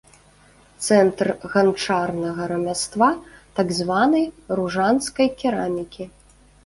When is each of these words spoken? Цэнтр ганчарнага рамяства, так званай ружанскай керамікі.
Цэнтр 0.85 1.27
ганчарнага 1.55 2.47
рамяства, 2.51 3.09
так 3.59 3.67
званай 3.81 4.25
ружанскай 4.61 5.27
керамікі. 5.43 6.03